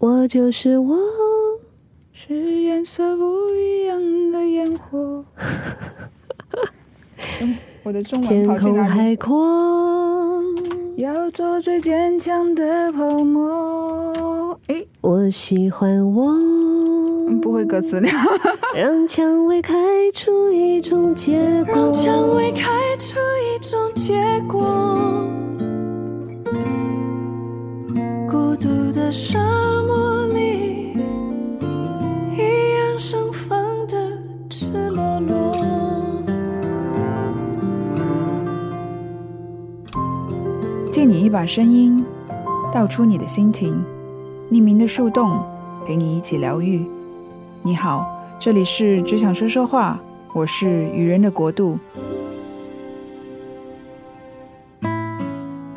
[0.00, 0.96] 我就是我。
[2.12, 4.00] 是颜色不一样
[4.32, 5.24] 的烟火。
[7.42, 8.88] 嗯我的中文天空跑去哪里？
[8.88, 10.42] 海阔，
[10.96, 14.58] 要做最坚强的泡沫。
[14.68, 16.32] 诶，我喜欢我。
[17.28, 18.08] 嗯不会歌词了。
[18.74, 19.74] 让蔷薇开
[20.14, 24.14] 出一种结果，让蔷薇开出一种结
[24.48, 24.64] 果。
[29.10, 29.40] 沙
[29.88, 30.92] 漠里，
[32.32, 32.38] 一
[32.76, 33.58] 样盛放
[33.88, 33.96] 的
[34.48, 35.52] 赤裸裸。
[40.92, 42.04] 借你一把声音，
[42.72, 43.82] 道出你的心情。
[44.48, 45.40] 匿名的树洞，
[45.84, 46.84] 陪你一起疗愈。
[47.62, 48.06] 你好，
[48.38, 49.98] 这里是只想说说话，
[50.32, 51.76] 我是愚人的国度。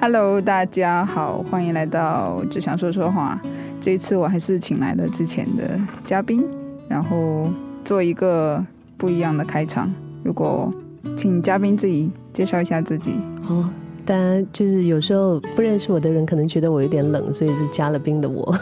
[0.05, 3.39] Hello，大家好，欢迎来到只想说说话。
[3.80, 6.44] 这一次我还是请来了之前的嘉宾，
[6.89, 7.49] 然后
[7.86, 8.61] 做一个
[8.97, 9.89] 不一样的开场。
[10.22, 10.69] 如果
[11.16, 13.13] 请嘉宾自己介绍一下自己。
[13.47, 13.69] 哦，
[14.06, 18.56] 当然就是有时候不认识我的人可能觉得我有点冷，所以是加了冰的我。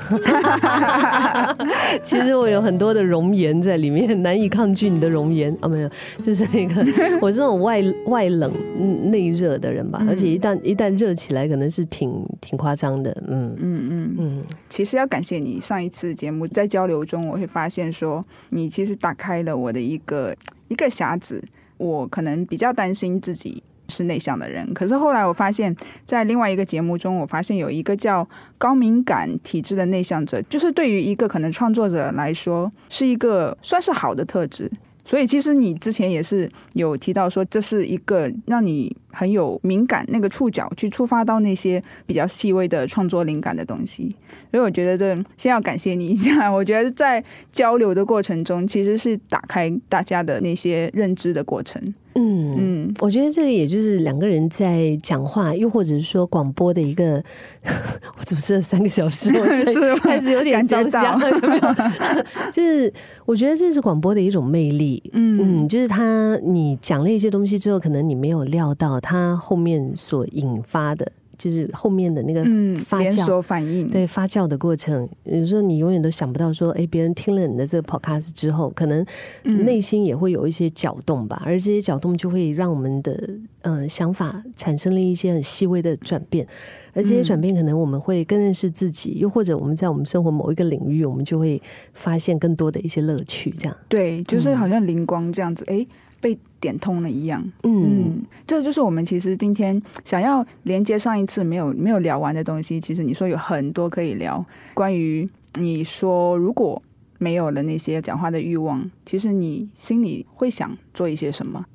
[2.04, 5.90] 其实我有很多的容颜在里面，难以抗拒你的容颜啊，没有，
[6.22, 6.86] 就是那个
[7.22, 14.16] 我是那种外外冷嗯内热的人吧，嗯而且一旦一旦热起来，可能是挺挺夸张的，嗯嗯嗯。
[14.20, 20.36] 嗯，其实要感谢你上一次节目在交流中，我会发现说你其实打开了我的一个
[20.68, 21.44] 一个匣子。
[21.78, 25.76] 我可能比较担心自己是内向的人，可是后来我发现，
[26.06, 34.72] 在另外一个节目中，我发现有一个叫高敏感体质的内向者，就是对于一个可能创作者来说，是一个算是好的特质。
[35.04, 44.16] 所以其实你之前也是有提到说，这是一个让你很有敏感那个触角去触发到那些比较细微的创作灵感的东西。
[44.52, 46.50] 所以我觉得先要感谢你一下。
[46.50, 51.82] 我觉得在交流的过程中，其实是打开大家的那些认知的过程。
[52.16, 57.24] 嗯嗯，我觉得这个也就是两个人在讲话，又或者是说广播的一个，
[58.18, 61.62] 我主持了三个小时， 我是开始有点感觉烧香，有没有？
[62.52, 62.92] 就是
[63.26, 65.02] 我觉得这是广播的一种魅力。
[65.14, 71.10] 嗯，嗯就是他，你讲了一些东西之后，可能你没有料到他后面所引发的，
[71.42, 79.04] 就是后面的那个嗯，连发酵，锁反应，对发酵的过程，有时候你永远都想不到说，哎，别人听了你的这个 podcast 之后，可能
[79.44, 79.66] 嗯。
[79.66, 83.30] 内心也会有一些搅动吧，而这些搅动就会让我们的
[83.62, 86.46] 呃想法产生了一些很细微的转变，
[86.94, 91.62] 而这些嗯转变可能我们会更认识自己，又或者我们在我们生活某一个领域，我们就会
[91.94, 94.58] 发现更多的一些乐趣，这样，对，就是嗯。
[94.58, 95.86] 好像灵光这样子，哎、
[96.22, 97.44] 被点通了一样。
[97.64, 102.80] 嗯嗯，这就是我们其实今天想要连接上一次没有没有聊完的东西。
[102.80, 106.82] 其实你说有很多可以聊，关于你说如果
[107.18, 111.66] 没有了那些讲话的欲望，其实你心里会想做一些什么？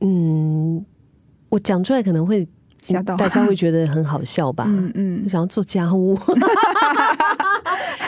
[0.00, 0.84] 嗯，
[1.48, 2.46] 我讲出来可能会
[2.82, 6.16] 吓到大家会觉得很好笑吧，嗯嗯想要做家务。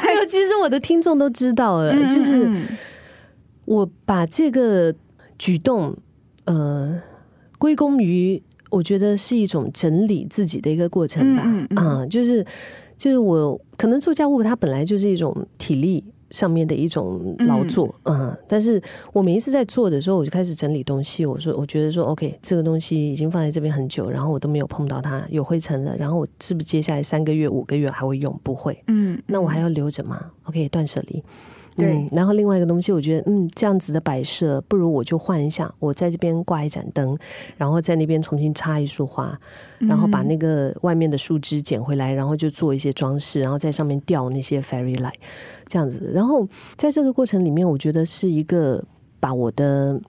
[0.04, 2.62] 没有，其实我的听众都知道了，嗯就是嗯
[3.66, 4.94] 我把这个
[5.40, 5.96] 举动，
[6.44, 7.00] 呃，
[7.58, 11.42] 归功于我觉得是一种整理自己的一个过程吧。
[11.46, 12.44] 嗯嗯嗯啊，就是
[12.98, 16.04] 就是我可能做家务，它本来就是一种体力。
[16.32, 18.80] 上面的一种劳作，嗯但是
[19.12, 21.26] 我每一次在做的时候，我就开始整理东西。
[21.26, 28.32] 我说，我觉得说，OK，这个东西已经放在这边很久，然后我都没有碰到它，有灰尘了，然后我是不是接下来三个月、五个月还会用？
[28.44, 31.20] 不会，嗯，那我还要留着吗？OK，断舍离。
[31.76, 37.16] 对嗯，然后另外一个东西，我觉得，嗯，这样子的摆设，不如我就换一下，我在这边挂一盏灯，
[37.56, 39.38] 然后在那边重新插一束花，
[39.78, 45.14] 然后把那个外面的树枝捡回来，然后就做一些装饰，然后在上面吊那些 fairy light，
[45.66, 46.10] 这样子。
[46.14, 48.84] 然后在这个过程里面，我觉得是一个
[49.18, 50.00] 把我的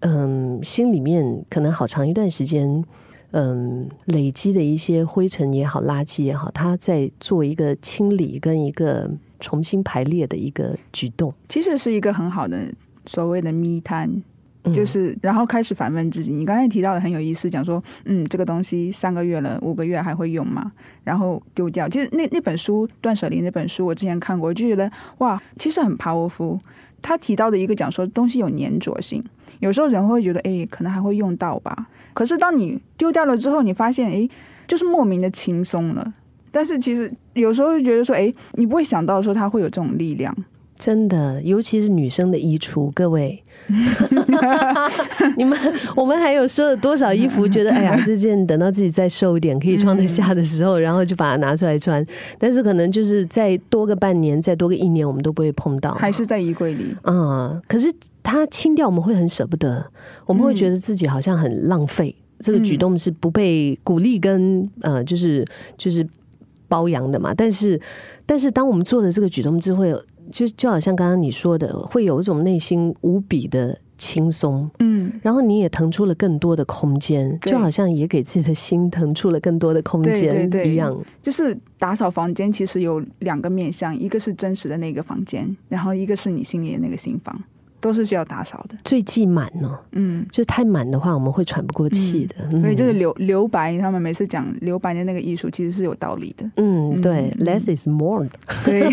[0.00, 2.84] 嗯心里面可能好长一段时间。
[3.32, 9.06] 嗯，累积的一些灰尘也好，垃圾也好，它在做一个清理跟一个
[9.40, 12.72] 重新排列的一个举动，其实是一个很好的
[13.06, 14.10] 所谓的密摊。
[14.64, 16.30] 嗯就是，然后开始反问自己。
[16.30, 20.70] 你刚才提到的很有意思，讲说，嗯，这个东西三个月了，五个月还会用吗？
[21.04, 21.88] 然后丢掉。
[21.88, 26.58] 其实那那本书《断舍离》那本书，我之前看过，就觉得哇，其实很 powerful。
[27.00, 29.22] 他提到的一个讲说，东西有粘着性，
[29.60, 31.86] 有时候人会觉得，哎，可能还会用到吧。
[32.12, 34.28] 可是当你丢掉了之后，你发现，哎，
[34.66, 36.12] 就是莫名的轻松了。
[36.50, 40.34] 但是其实有时候就觉得说，哎，你不会想到说它会有这种力量。
[40.76, 43.42] 真的，尤其是女生的衣橱，各位，
[45.36, 45.58] 你们
[45.96, 47.48] 我们还有收了多少衣服？
[47.48, 52.04] 觉得哎呀，这件等到自己再瘦一点可以穿得下的时候，然后就把它拿出来穿。
[52.38, 56.94] 但是可能就是再多个半年，再多个一年，我们都不会碰到，还是在衣柜里。
[57.02, 57.92] 嗯，可是
[58.22, 59.84] 它清掉，我们会很舍不得，
[60.26, 62.14] 我们会觉得自己好像很浪费。
[62.38, 65.44] 这个举动是不被鼓励跟呃，就是
[65.76, 66.06] 就是
[66.68, 67.34] 包养的嘛。
[67.34, 67.80] 但是，
[68.24, 69.84] 但是当我们做的这个举动之后，
[70.30, 80.94] 就就好像刚刚你说的，会有一种内心无比的轻松，嗯，然后你也腾出了更多的空间，就好像也给自己的心腾出了更多的空间对一样。
[81.22, 87.34] 就是打扫房间，其实有两个面向，一个是真实的那个房间，然后一个是你心里的那个新房，
[87.80, 88.76] 都是需要打扫的。
[88.84, 92.34] 最忌满呢，嗯，就是太满的话，我们会喘不过气的。
[92.52, 96.44] 嗯所以就是留留白，他们每次讲留白的那个艺术，其实是有道理的。
[96.56, 98.26] 嗯，对嗯，less is more，
[98.64, 98.88] 对，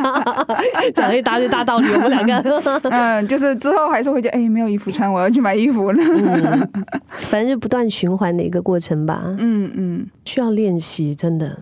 [0.94, 2.60] 讲一大堆大道理，我们两个。
[2.90, 6.02] 嗯，就是之后还是会觉得，哎，没有衣服穿，我要去买衣服了。
[6.02, 6.68] 嗯，
[7.08, 10.06] 反正就不断循环的一个过程吧，嗯嗯。
[10.24, 11.58] 需要练习，真的。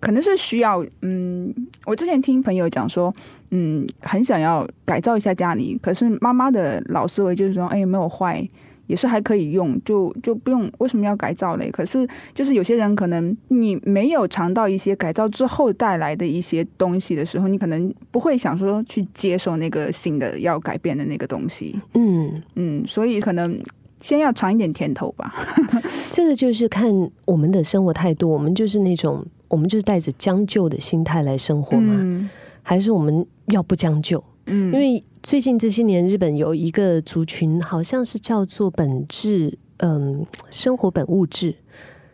[0.00, 1.54] 可能是需要，嗯，
[1.84, 3.12] 我之前听朋友讲说，
[3.50, 8.48] 嗯，很想要改造一下家里，可是妈妈的老思维就是说，哎，没有坏，
[8.86, 11.70] 也是还可以用，就就不用为什么要改造嘞？
[11.70, 23.56] 可是就是有些人可能你没有尝到一些改造之后带来的一些东西的时候，你可能不会想说去接受那个新的要改变的那个东西，嗯，嗯，所以可能
[24.00, 25.34] 先要尝一点甜头吧。
[26.10, 26.90] 这个就是看
[27.26, 32.30] 我们的生活态度，我们就是那种，我们就是带着将就的心态来生活吗，嗯。
[32.62, 34.22] 还是我们要不将就？
[34.46, 41.54] 嗯，因为最近这些年，日本有一个族群，好像是叫做本质，嗯，生活本物质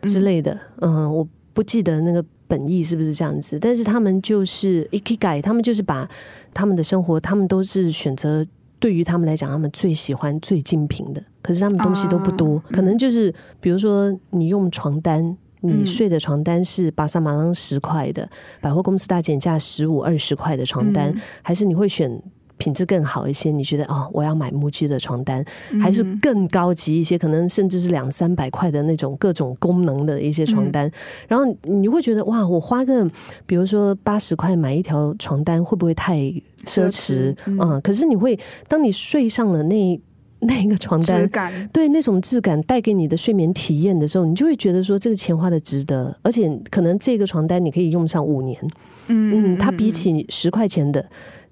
[0.01, 6.09] 之类的，嗯，我不记得那个本意是不是这样子，但是他们就是 ikigai，他们就是把
[6.53, 8.45] 他们的生活，他们都是选择。
[8.79, 15.35] 对于他们来讲，他们最喜欢最精品的，可是他们东西都不多，啊可能就是比如说你用床单，
[15.67, 18.27] 你嗯睡的床单是巴沙马朗十块的，
[18.61, 22.21] 百货公司大减价十五二十块的床单，嗯还是你会选
[22.57, 23.51] 品质更好一些？
[23.51, 25.45] 你觉得哦，我要买木质的床单，
[25.79, 27.15] 还是嗯更高级一些？
[27.15, 30.89] 可能甚至是两三百块的那种各种功能的一些床单。
[31.27, 33.07] 然后你会觉得哇，我花个
[33.45, 36.89] 比如说八十块买一条床单，会不会太奢奢侈？
[36.89, 38.37] 侈嗯嗯，可是你会
[38.67, 40.01] 当你睡上了那
[40.39, 41.29] 那个床单。
[41.71, 48.59] 对那种质感带给你的睡眠体验的时候，你就会觉得说这个钱花的值得，而且可能这个床单你可以用上五年，
[49.07, 51.03] 嗯嗯，它比起十块钱的，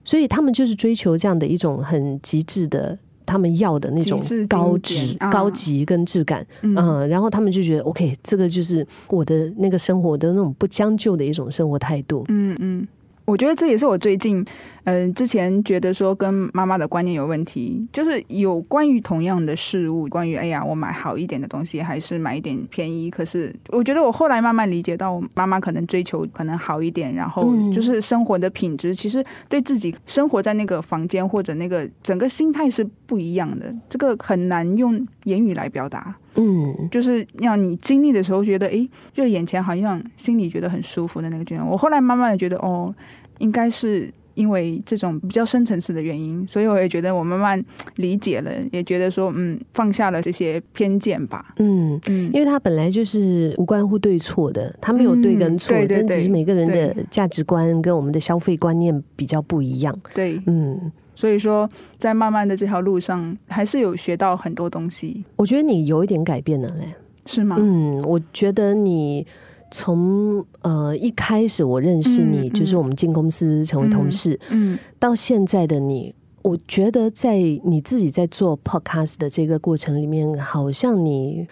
[0.04, 5.32] 所以他们就是追求这样的一种很极致的，他们要的那种高质、啊。
[5.32, 6.76] 高级跟质感，嗯。
[6.76, 12.24] 嗯，然后他们就觉得 OK，这个就是我的那个生活的那种不将就的一种生活态度。
[12.28, 12.88] 嗯嗯，
[13.26, 14.46] 我觉得这也是我最近，
[14.84, 23.10] 嗯、之前觉得说跟妈妈的观念有问题，就是有关于同样的事物，关于哎呀，我买好一点的东西，还是买一点便宜。
[23.10, 36.16] 可是我觉得我后来慢慢理解到，我妈妈可能追求可能好一点，然后嗯就是生活的品质，其实对自己生活在那个房间或者那个整个心态是不一样的，这个很难用言语来表达。
[36.36, 41.64] 嗯，就是让你经历的时候觉得，诶，就眼前好像心里觉得很舒服的那个觉得。
[41.64, 42.94] 我后来慢慢的觉得，哦，
[43.40, 47.64] 应该是因为这种比较深层次的原因，所以我也觉得我慢慢
[47.96, 51.54] 理解了，也觉得说，嗯，放下了这些偏见吧。
[51.58, 52.30] 嗯，嗯。
[52.34, 55.98] 因为它本来就是无关乎对错的，它没有对跟错，嗯对对对。
[56.00, 59.98] 但只是每个人的价值观跟我们的消费观念比较不一样。
[60.14, 61.68] 对，嗯，所以说
[61.98, 66.94] 在慢慢的这条路上，还是有学到很多东西，我觉得你有一点改变了嘞。
[67.26, 67.56] 是吗？
[67.60, 69.26] 嗯，我觉得你
[69.72, 81.48] 从呃一开始我认识你，嗯嗯就是我们进公司成为同事，嗯到现在的你，我觉得在你自己在做 podcast 的这个过程里面，好像你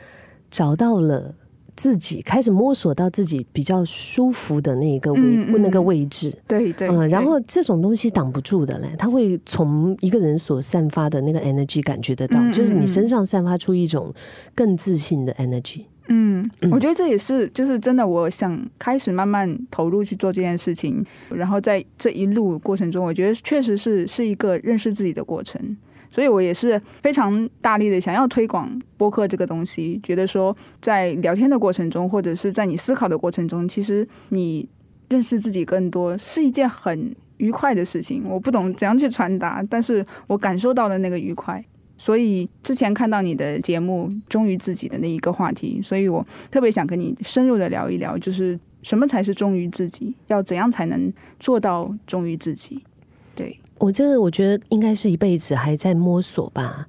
[0.51, 1.33] 找到了。
[1.75, 5.21] 自己开始摸索到自己比较舒服的那个位、
[5.59, 12.87] 那个位置，对对，嗯，然后这种东西挡不住的嘞，它会从一个人所散发的那个 energy 感觉得到，嗯就是你嗯。
[12.87, 14.13] 身上散发出一种
[14.53, 15.81] 更自信的 energy。
[16.09, 25.59] 嗯嗯，我觉得这也是，就是真的，我想开始慢慢投入去做这件事情，然后在这一路过程中，我觉得确实是是一个认识自己的过程，
[26.13, 34.69] 所以我也是非常大力的想要推广播客这个东西，觉得说在聊天的过程中，或者是在你思考的过程中，其实你
[35.09, 38.23] 认识自己更多是一件很愉快的事情。
[38.29, 41.65] 我不懂怎样去传达，但是我感受到了那个愉快。
[41.97, 52.83] 所以之前看到你的节目《忠于自己》的那一个话题，所以我特别想跟你深入的聊一聊，就是什么才是忠于自己，要怎样才能做到忠于自己？
[53.35, 56.87] 对，我这个我觉得应该是一辈子还在摸索吧。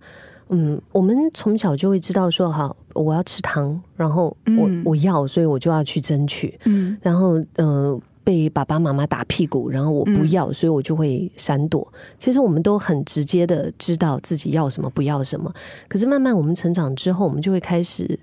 [0.50, 6.56] 嗯，我们从小就会知道说，好，我要吃糖，然后我、嗯我要，所以我就要去争取。
[6.66, 11.92] 嗯然后呃被爸爸妈妈打屁股，然后我不要，所以我就会闪躲。
[12.16, 15.52] 其实我们都很直接的知道自己要什么，不要什么。
[15.88, 18.16] 可是慢慢我们成长之后，我们就会开始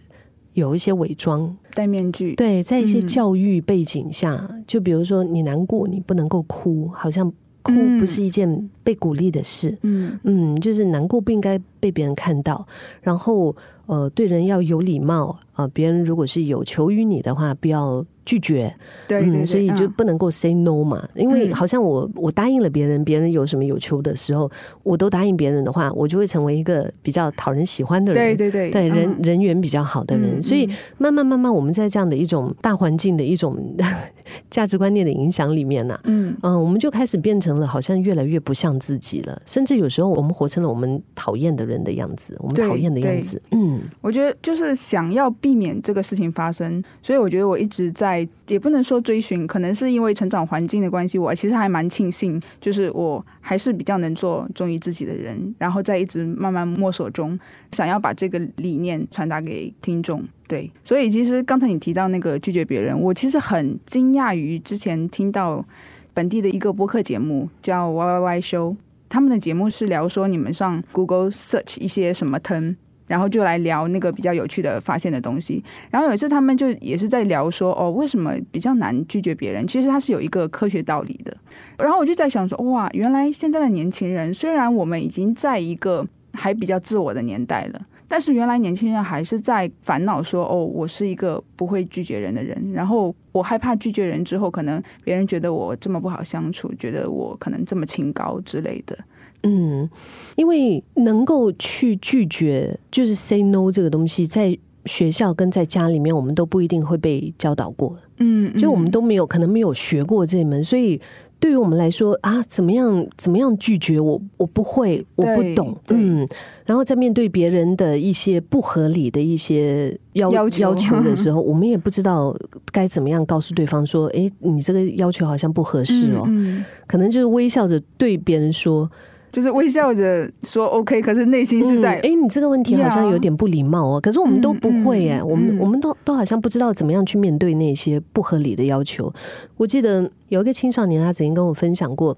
[0.54, 1.54] 有一些伪装。
[1.74, 8.00] 戴面具，对，在一些嗯教育背景下，就比如说你难过，你不能够哭，好像哭嗯。
[8.00, 9.77] 不是一件被鼓励的事。
[9.82, 10.20] 嗯。
[10.24, 12.65] 嗯，就是难过不应该被别人看到，
[13.01, 18.74] 然后呃，对人要有礼貌啊、呃别人如果是有求于你的话，不要拒绝。
[19.08, 19.94] 对对对，嗯，所以就嗯。
[19.98, 21.54] 不能够 say no 嘛，因为嗯。
[21.54, 24.50] 好像我我答应了别人，别人有什么有求的时候，
[24.84, 28.38] 我都答应别人的话，我就会成为一个比较讨人喜欢的人。
[28.38, 29.22] 对对对对人嗯。
[29.22, 30.75] 人缘比较好的人，嗯所以嗯。
[30.98, 33.58] 慢慢慢慢，我们在这样的一种大环境的一种
[34.50, 36.36] 价值观念的影响里面呢、嗯。
[36.42, 43.42] 嗯，我们就开始变成了好像越来越不像自己了，甚至有时候我们活成了我们讨厌的人的样子，我们讨厌的样子。
[43.51, 43.82] 嗯。
[44.01, 48.11] 我觉得就是想要避免这个事情发生，所以我觉得我一直在，
[48.48, 57.38] 也不能说追寻，可能是因为成长环境的关系，我其实还蛮庆幸，就是我还是比较能做忠于自己的人，然后在一直慢慢摸索中，
[57.72, 60.24] 想要把这个理念传达给听众。
[60.48, 65.65] 对，所以其实刚才你提到那个拒绝别人，我其实很惊讶于之前听到
[66.13, 68.75] 本地的一个播客节目叫 Y Y Y Show，
[69.08, 72.75] 他们的节目是聊说你们上 Google search 一些什么坑
[73.12, 75.62] 然后就来聊那个比较有趣的发现的东西。
[75.89, 79.68] 然后有一次他们就也是在聊说，哦，为什么比较难拒绝别人？
[79.68, 81.36] 其实它是有一个科学道理的。
[81.77, 87.82] 然后我就在想说，哇，原来现在的年轻人，虽然我们已经在一个还比较自我的年代了。
[88.08, 98.98] 但是原来年轻人还是在烦恼说，哦，我是一个不会拒绝人的人，然后我害怕拒绝人之后，可能别人觉得我这么不好相处，觉得我可能这么清高之类的。
[99.43, 99.89] 嗯，
[100.36, 111.00] 因为能够去拒绝，就是 say no 这个东西，在学校跟在家里面，我们都不一定会被教导过，嗯，就我们都没有可能没有学过这一门，所以。
[111.41, 114.21] 对于我们来说啊，怎么样怎么样拒绝我？
[114.38, 116.19] 我不会，我不懂，嗯。
[116.67, 122.31] 然后在面对别人的一些不合理的一些要要求的时候， 我们也不知道
[122.71, 126.25] 该怎么样告诉对方说：“哎，你这个要求好像不合适哦。
[126.27, 128.88] 嗯嗯可能就是微笑着对别人说
[129.31, 134.01] 就是微笑着说 OK，可是内心是在哎、诶你这个问题好像有点不礼貌哦。
[134.01, 139.11] 可是我们都不会哎、嗯嗯我们嗯我们都都好像不知道怎么样去面对那些不合理的要求。
[139.57, 142.17] 我记得有一个青少年，他曾经跟我分享过，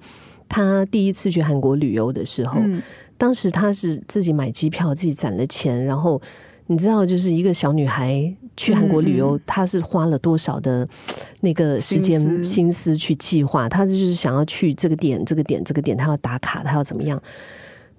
[0.49, 2.81] 他第一次去韩国旅游的时候，嗯
[3.15, 6.19] 当时他是自己买机票，自己攒了钱，然后
[6.67, 10.87] 你知道，就是一个小女孩去韩国旅游，他是花了多少的
[11.41, 17.21] 那个时间心思去计划，他就是想要去这个点、这个点、这个点，他要打卡，他要怎么样。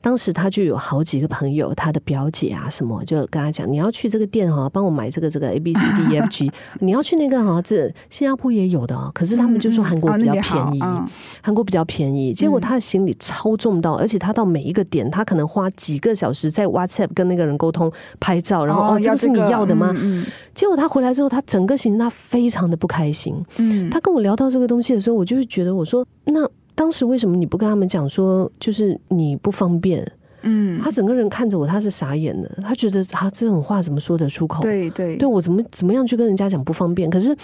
[0.05, 11.09] 当时他就有好几个朋友，他的表姐啊什么，就跟他讲，你要去这个店哈，帮我买这个这个 A B C D E F G， 你要去那个哈，这新加坡也有的哦，可是他们就说韩国比较便宜，嗯
[11.41, 19.91] 韩国比较便宜，结果他的行李超重到，而且他到每一个点，他可能花几个小时在 WhatsApp 跟那个人沟通拍照，然后哦，这个是你要的吗？
[19.97, 23.35] 嗯结果他回来之后，他整个行程他非常的不开心。
[23.57, 30.07] 嗯，他跟我聊到这个东西的时候，我就会觉得，我说那当时为什么你不跟他们讲说，就是你不方便？
[30.43, 30.81] 嗯。
[30.83, 34.62] 他整个人看着我，他是傻眼的，他觉得他这种话怎么说得出口？
[34.62, 35.16] 对对。
[35.16, 37.09] 对我怎么怎么样去跟人家讲不方便？
[37.09, 37.35] 可是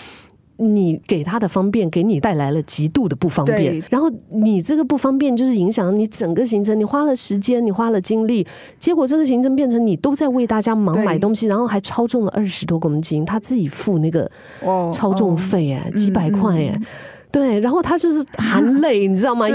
[0.56, 8.46] 你给他的方便，给你带来了极度的不方便，然后你这个不方便就是影响你整个行程，你花了时间，你花了精力，
[8.78, 14.30] 结果这个行程变成你都在为大家忙买东西，然后还超重了二十多公斤，他自己付那个
[14.62, 15.36] 哦超重哦。
[15.36, 16.86] 费哎、嗯几百块哎、嗯
[17.32, 19.46] 对，然后他就是含泪，你知道吗？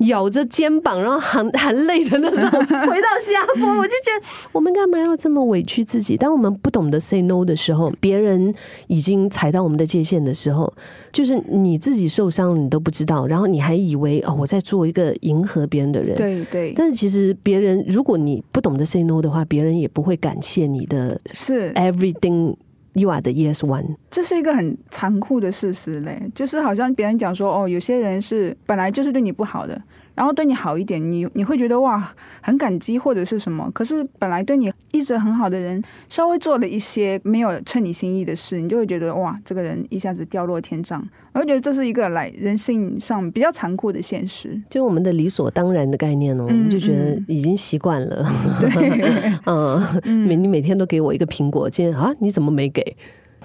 [0.00, 2.50] 咬着肩膀，然后含含泪的那种
[2.86, 6.16] 回到新加坡，我就觉得我们干嘛要这么委屈自己？
[6.16, 8.54] 当我们不懂得 say no 的时候，别人
[8.86, 10.72] 已经踩到我们的界限的时候，
[11.12, 16.16] 就是你自己受伤了，你都不知道，然后你还以为哦我在做一个迎合别人的人。
[16.16, 22.54] 对对但是其实别人，如果你不懂得 say no 的话，别人也不会感谢你的是 everything
[22.94, 23.96] you are the yes one。
[24.10, 29.80] 这是一个很残酷的事实嘞，就是好像别人讲说，哦，有些人是本来就是对你不好的，
[30.14, 44.60] 然后对你好一点，你你会觉得哇很感激或者是什么，可是本来对你一直很好的人，稍微做了一些没有称你心意的事，你就会觉得哇，这个人一下子掉落天障，我会觉得这是一个来人性上比较残酷的现实。
[44.70, 47.24] 就我们的理所当然的概念哦，我们就觉得嗯。
[47.26, 48.30] 已经习惯了。
[48.60, 49.34] 对。
[49.46, 49.80] 嗯，
[50.26, 52.96] 每你每天都给我一个苹果，今天啊你怎么没给？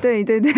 [0.01, 0.53] 对对对，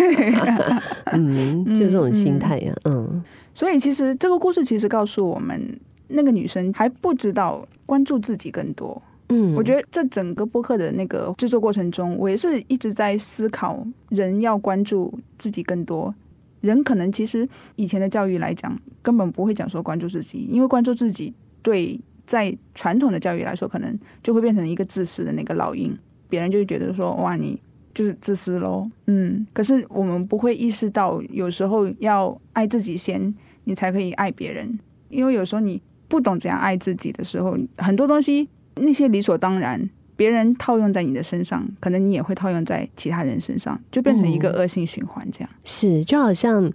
[1.12, 3.22] 嗯，就这种心态呀、嗯。
[3.54, 5.78] 所以其实这个故事其实告诉我们，
[6.12, 9.00] 那个女生还不知道关注自己更多。
[9.28, 16.14] 嗯，我觉得这整个播客的那个制作过程中，我也是一直在思考，人要关注自己更多。
[16.60, 25.96] 人可能其实以前的教育来讲，根本不会讲说关注自己，因为关注自己对在传统的教育来说，可能就会变成一个自私的那个烙印，
[26.28, 27.60] 别人就会觉得说哇你
[27.94, 28.88] 就是自私喽。
[29.06, 34.78] 嗯，可是我们不会意识到，有时候要爱自己先，你才可以爱别人。
[35.08, 45.26] 因为有时候你不懂怎样爱自己的时候，很多东西那些理所当然，别人套用在你的身上，可能你也会套用在其他人身上，就变成一个恶性循环。
[45.32, 46.70] 这样、是就好像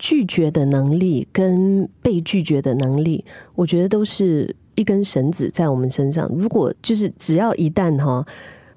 [0.00, 3.24] 拒绝的能力跟被拒绝的能力，
[3.54, 6.28] 我觉得都是一根绳子在我们身上。
[6.36, 8.26] 如果就是只要一旦哈，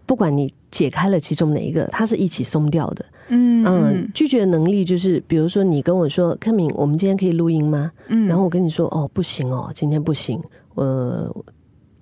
[0.06, 3.04] 不管你解开了其中哪一个，它是一起松掉的。
[3.30, 7.92] 嗯嗯，拒绝能力就是，比如说你跟我说，克敏，我们今天可以录音吗？
[8.08, 10.42] 嗯然后我跟你说，哦，不行哦，今天不行。
[10.76, 11.34] 呃，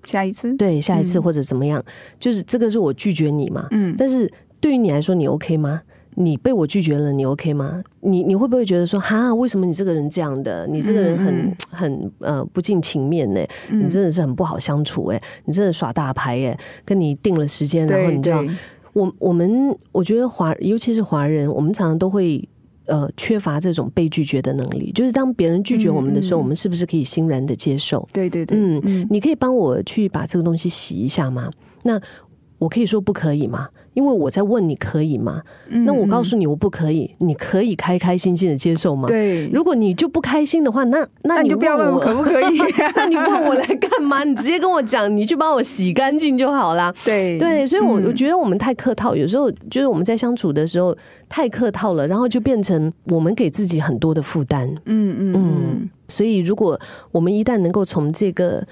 [0.06, 1.84] 下一次，对，下一次嗯或者怎么样，
[2.20, 3.68] 就是这个是我拒绝你嘛。
[3.72, 5.82] 嗯，但是对于你来说，你 OK 吗？
[6.16, 7.82] 你被我拒绝了，你 OK 吗？
[8.02, 10.68] 你你会不会觉得说，哈，为什么你这个人这样的？
[10.68, 13.42] 你这个人很、嗯很呃不近情面呢？
[13.72, 18.52] 你真的是很不好相处哎，你真的耍大牌哎，跟你定了时间，然后你就要对，
[18.94, 22.48] 我我们我觉得华，尤其是华人，我们常常都会
[22.86, 24.92] 呃缺乏这种被拒绝的能力。
[24.92, 28.08] 就是当别人拒绝我们的时候，我们是不是可以欣然的接受？
[28.14, 31.52] 对对对，嗯嗯你可以帮我去把这个东西洗一下吗？
[31.84, 32.00] 那
[32.60, 33.68] 我可以说不可以吗？
[33.94, 35.42] 因为我在问你可以吗？
[35.70, 39.08] 嗯那我告嗯诉你我不可以，你可以开开心心的接受吗？
[39.08, 42.60] 对，如果你就不开心的话，那那你就不要问我可不可以。
[42.96, 44.24] 那你问我来干嘛？
[44.24, 46.94] 你直接跟我讲，你去帮我洗干净就好啦。
[47.04, 50.96] 对对，所以我，我嗯觉得我们太客套，有时候就是我们在相处的时候
[51.30, 54.68] 太客套了，然后就变成我们给自己很多的负担。
[54.86, 56.80] 嗯嗯嗯，所以，如果
[57.12, 58.66] 我们一旦能够从这个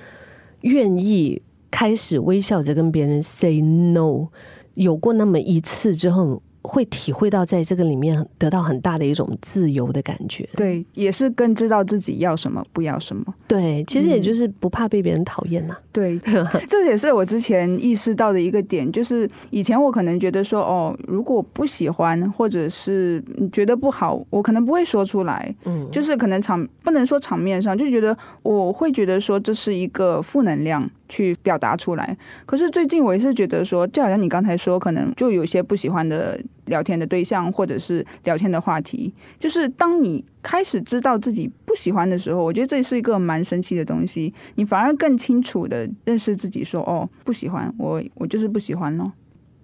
[0.62, 4.28] 愿意开始微笑着跟别人 say no，
[4.76, 10.48] 有过那么一次之后，会体会到在这个里面得到很大的一种自由的感觉。
[10.56, 13.26] 对，也是更知道自己要什么，不要什么。
[13.48, 16.18] 对，其实也嗯就是不怕被别人讨厌呐、对，
[16.70, 32.18] 这也是我之前意识到的一个点，就是以前我可能觉得说，哦，如果不喜欢或者是觉得不好，我可能不会说出来，嗯，就是可能场不能说场面上，就觉得我会觉得说这是一个负能量去表达出来。
[32.46, 44.34] 可是最近我也是觉得说，就好像你刚才说，可能就有些不喜欢的聊天的对象或者是聊天的话题，就是当你开始知道自己不喜欢的时候，我觉得这是一个蛮神奇的东西。
[44.56, 49.12] 你反而更清楚的认识自己说，哦，不喜欢我，我就是不喜欢咯。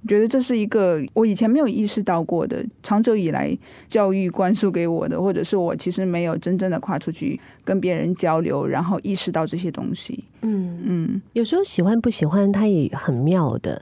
[0.08, 3.54] 我觉得这是一个我以前没有意识到过的，长久以来
[3.90, 10.24] 教育灌输给我的，或者是我其实没有真正的跨出去跟别人交流，然后意识到这些东西。
[10.44, 13.82] 嗯，嗯有时候喜欢不喜欢，它也很妙的。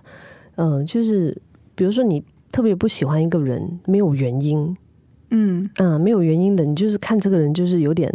[0.56, 1.40] 嗯、就是
[1.76, 4.76] 比如说你特别不喜欢一个人，没有原因，
[5.30, 8.12] 嗯，嗯、没有原因的，你就是看这个人就是有点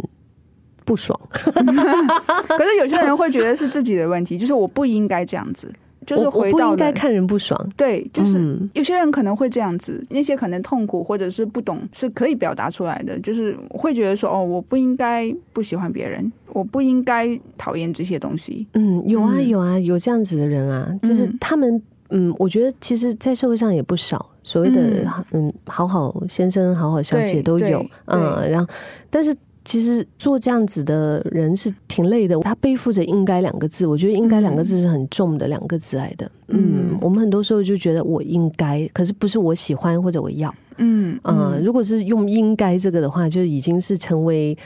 [0.83, 1.17] 不爽。
[1.31, 5.71] 可是有些人会觉得是自己的问题，就是我不应该这样子，
[6.05, 8.69] 就是回到了应该看人不爽，对，就是嗯。
[8.73, 18.67] 有些人可能会这样子，那些可能痛苦或者是不懂是可以表达出来的，就是会觉得说哦，我不应该不喜欢别人，我不应该讨厌这些东西。
[18.73, 19.47] 嗯，有啊嗯。
[19.47, 21.81] 有啊，有这样子的人啊，就是嗯他们。
[22.13, 25.49] 嗯，我觉得其实，在社会上也不少所谓的嗯。
[25.65, 28.69] 好好先生、好好小姐都有，嗯，然后
[29.09, 29.33] 但是
[29.71, 36.29] 其实做这样子的人是挺累的，他背负着“应该”两个字，我觉得“应该”两个字是很重的两个字来的。
[36.49, 40.53] 嗯，嗯我们很多时候就觉得我应该，可是不是我喜欢或者我要。
[40.75, 44.57] 嗯嗯，如果是用“应该”这个的话，就已经是成为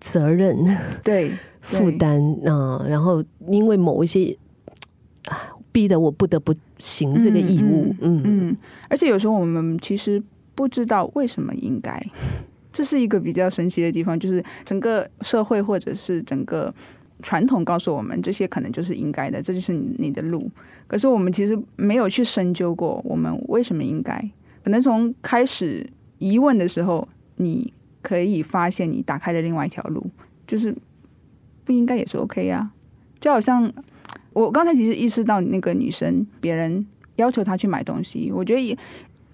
[0.00, 0.56] 责任。
[1.02, 4.34] 对，负担，嗯、然后因为某一些
[5.26, 8.56] 啊，逼得我不得不行这个义务，嗯嗯，
[8.88, 10.22] 而且有时候我们其实
[10.54, 12.02] 不知道为什么应该，
[12.74, 16.74] 这是一个比较神奇的地方，就是整个社会或者是整个
[17.22, 20.50] 传统告诉我们，这些可能就是应该的，这就是你的路。
[20.88, 24.12] 可是我们其实没有去深究过，我们为什么应该？
[24.64, 27.06] 可能从开始疑问的时候，
[27.36, 30.04] 你可以发现你打开了另外一条路，
[30.46, 30.74] 就是
[31.64, 32.70] 不应该也是 OK 呀、
[33.20, 33.72] 就好像
[34.32, 36.84] 我刚才其实意识到那个女生，别人
[37.16, 38.76] 要求她去买东西，我觉得也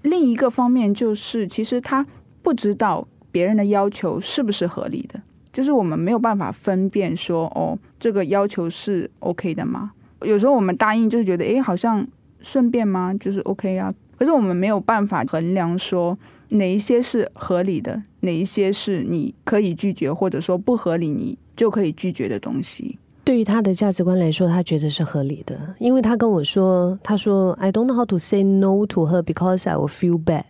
[0.02, 2.06] 另一个方面就是，其实她
[2.42, 5.20] 不知道别人的要求是不是合理的，
[5.52, 9.90] 就是我们没有办法分辨说，哦，这个要求是 OK 的吗？
[10.22, 12.06] 有时候我们答应就是觉得，诶，好像
[12.40, 13.14] 顺便吗？
[13.14, 16.18] 就是 OK 啊，可是我们没有办法衡量说
[16.50, 22.98] 哪一些是合理的，哪一些是你可以拒绝，或者说不合理你就可以拒绝的东西。
[23.22, 30.44] 对于他的价值观来说，他觉得是合理的，因为他跟我说，他说 I don't know how to say no to her because I will feel bad。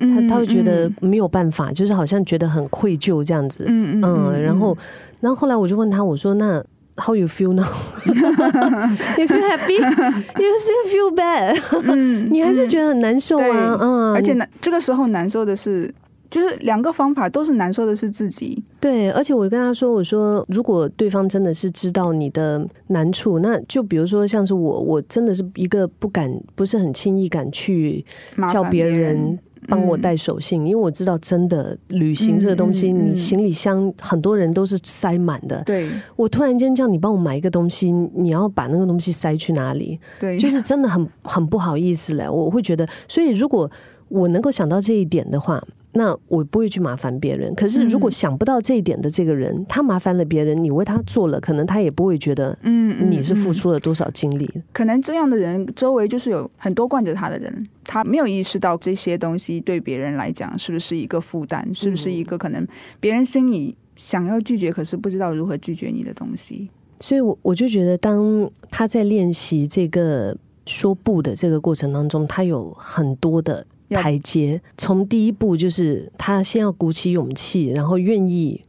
[0.00, 3.64] 他他会觉得没有办法，就是好像觉得很愧疚这样子。
[3.68, 4.76] 嗯嗯嗯，然后，
[5.20, 6.64] 然后后来我就问他，我说那
[6.96, 7.64] How you feel now?
[8.04, 9.78] You feel happy?
[10.36, 11.58] You still feel bad?
[11.84, 13.78] 嗯 你还是觉得很难受对啊？
[13.80, 15.92] 嗯，而且难这个时候难受的是，
[16.30, 18.62] 就是两个方法都是难受的是自己。
[18.78, 28.04] 对，而且我跟他说，我说如果对方真的是知道你的难处，那就比如说像是我，我真的是一个不敢，不是很轻易敢去
[28.52, 29.38] 叫别人人
[29.70, 35.62] 帮我带手信，因为我知道真的旅行这个东西，你行李箱很多人都是塞满的。
[35.64, 39.98] 对我突然间叫你帮我买一个东西，你要把那个东西塞去哪里？
[40.18, 42.28] 对，就是真的很很不好意思嘞。
[42.28, 43.70] 我会觉得，所以如果
[44.08, 47.54] 我能够想到这一点的话，那我不会去麻烦别人。
[47.54, 54.48] 可是如果嗯想不到这一点的这个人，他麻烦了别人，你为他做了，可能他也不会觉得嗯嗯你是付嗯出了多少精力。
[54.72, 62.66] 可能这样的人周围就是有很多惯着他的人，他没有意识到这些东西对别人来讲是不是一个负担，是不是一个可能
[62.98, 66.68] 别人心里想要拒绝，可是不知道如何拒绝你的东西。
[67.00, 74.60] 所以我，我就觉得，当他在练习这个说不的这个过程当中，他有很多的要台阶。
[74.78, 78.64] 从第一步就是他先要鼓起勇气，然后愿意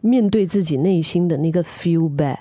[0.00, 2.38] 面对自己内心的那个 feel bad。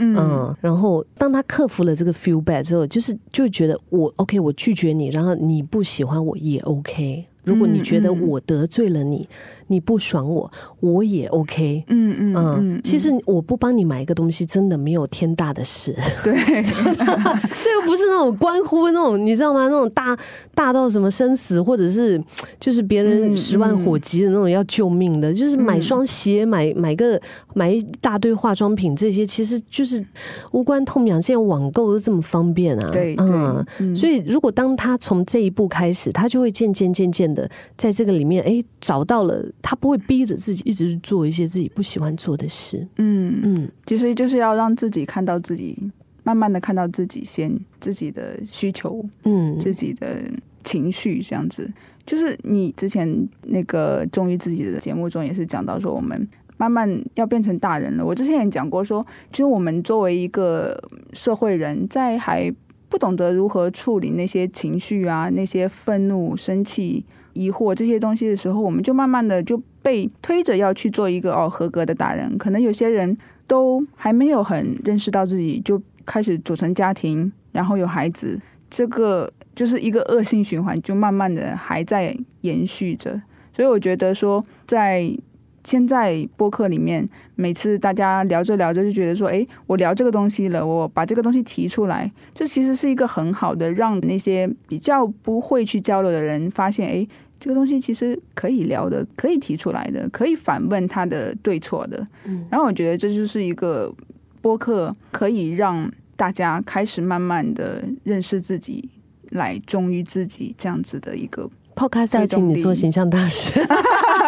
[0.00, 7.24] 嗯嗯，然后当他克服了这个 feel bad 之后，就是就觉得我 OK，我拒绝你，然后你不喜欢我也 OK。
[7.42, 9.28] 如果你觉得我得罪了你，
[9.68, 10.50] 你不爽我，
[10.80, 11.84] 我也 OK。
[11.88, 15.94] 嗯嗯嗯，其实我不帮你买一个东西，真的没有天大的事。
[16.24, 19.64] 对， 这又不是那种关乎那种，你知道吗？
[19.68, 20.16] 那种大
[20.54, 22.22] 大到什么生死，或者是
[22.58, 27.20] 就是别人嗯十万火急的那种要救命的，就是买嗯双鞋，买买个
[27.54, 30.04] 买一大堆化妆品，这些其实就是
[30.52, 31.20] 无关痛痒。
[31.20, 33.64] 现在网购都这么方便啊，对嗯。
[33.78, 42.86] 对，嗯所以，如果当他从这一步开始，他就会渐渐渐渐的在这个里面，哎，找到了，他不会逼着自己一直去做一些自己不喜欢做的事。
[42.96, 45.76] 嗯嗯，其实就是要让自己看到自己，
[46.22, 50.22] 慢慢的看到自己先自己的需求，嗯自己的
[50.64, 51.70] 情绪，这样子。
[52.06, 58.06] 就是你之前那个忠于自己的节目中也是讲到说，我们慢慢要变成大人了。
[58.06, 60.74] 我之前也讲过说，其实我们作为一个
[61.12, 62.50] 社会人，在还
[62.88, 67.04] 不懂得如何处理那些情绪啊、那些愤怒、生气、
[67.38, 72.36] 疑惑这些东西的时候，我们就慢慢的就被推着要去做一个哦合格的大人。
[72.36, 83.22] 可能有些人都还没有很认识到自己，就开始组成家庭，然后有孩子，这个就是一个恶性循环，就慢慢的还在延续着。
[83.52, 85.16] 所以我觉得说，在
[85.64, 97.08] 现在播客里面，每次大家聊着聊着就觉得说，诶，我聊这个东西了，我把这个东西提出来，这其实是一个很好的让那些比较不会去交流的人发现，诶，
[97.40, 102.04] 这个东西其实可以聊的，可以提出来的，可以反问他的对错的。
[102.24, 102.46] 嗯。
[102.50, 103.94] 然后我觉得这就是一个
[104.40, 108.88] 播客可以让大家开始慢慢的认识自己，
[109.30, 113.52] 来忠于自己这样子的一个 Podcast 要请你做形象大使，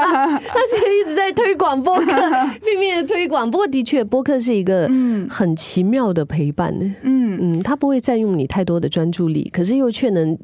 [0.40, 2.12] 他其实一直在推广播客，
[2.64, 3.50] 拼命的推广。
[3.50, 6.74] 不过的确，播客是一个嗯很奇妙的陪伴。
[7.02, 10.36] 嗯嗯，它不会占用你太多的专注力，可是又却能，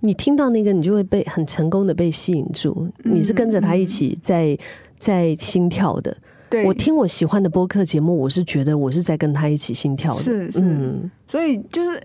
[0.00, 2.88] 你听到那个，你就会被很成功的被吸引住。
[3.04, 4.56] 嗯你是跟着他一起在
[4.98, 6.16] 在心跳的。
[6.50, 10.20] 对，我听我喜欢的播客节目，我是觉得我是在跟他一起心跳的。
[10.22, 12.00] 是是，嗯所以就是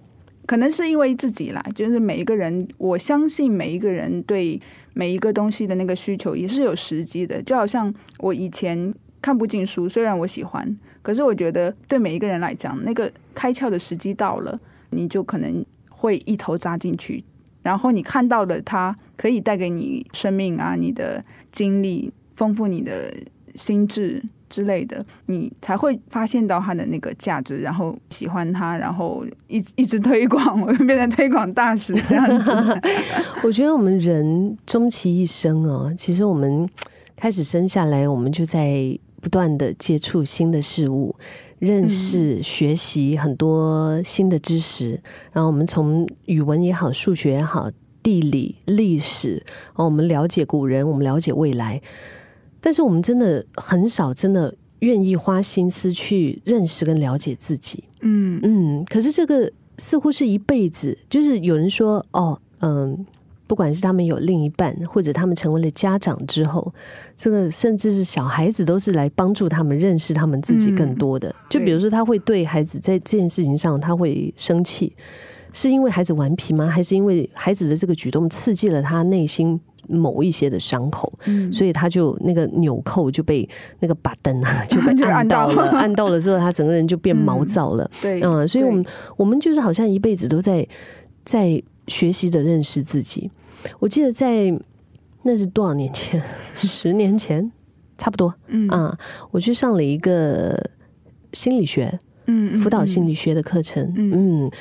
[0.45, 4.59] 可能是因为自己啦，就是每一个人，我相信每一个人对
[4.93, 7.41] 每一个东西的那个需求也是有时机的。
[7.41, 14.59] 就好像我以前看不进书，虽然我喜欢，可是我觉得对每一个人来讲，那个开窍的时机到了，
[14.91, 17.23] 你就可能会一头扎进去。
[17.61, 23.13] 然后你看到了它可以带给你生命啊，你的经历，丰富你的
[23.55, 24.21] 心智
[24.53, 32.51] 之类的，你才会发现到它的那个价值，然后喜欢它，然后一一直推广，我就变成推广大使这样子。
[33.43, 36.69] 我觉得我们人终其一生哦，其实我们
[37.15, 41.15] 开始生下来，我们就在不断的接触新的事物，
[41.57, 45.01] 认识、学习很多新的知识。
[45.31, 47.71] 然后我们从语文也好，数学也好，
[48.03, 51.81] 地理、历史，然后我们了解古人，我们了解未来。
[52.65, 57.83] 但是我们真的很少，真的愿意花心思去认识跟了解自己。
[57.99, 63.05] 嗯嗯，可是这个似乎是一辈子，就是有人说哦，嗯，
[63.47, 66.73] 不管是他们有另一半，或者他们成为了家长之后，
[67.17, 71.35] 这个甚至是小孩子都是来帮助他们认识他们自己更多的。
[71.49, 74.95] 就比如说，他会对孩子在这件事情上他会生气，
[75.51, 76.67] 是因为孩子顽皮吗？
[76.67, 81.11] 还是因为孩子的这个举动刺激了他内心某一些的伤口？
[81.25, 83.47] 嗯所以他就那个纽扣就被
[83.79, 87.89] 那个把灯啊 就被按按到到了， 按到了之后，他整个人就变毛躁了。
[88.01, 88.85] 对，嗯，所以我们
[89.17, 90.67] 我们就是好像一辈子都在
[91.23, 93.29] 在学习着认识自己。
[93.79, 94.53] 我记得在
[95.23, 96.21] 那是多少年前？
[96.55, 97.51] 十年前，
[97.97, 98.97] 差不多嗯啊。
[99.31, 100.57] 我去上了一个
[101.33, 104.51] 心理学嗯辅导心理理学的课程，嗯嗯。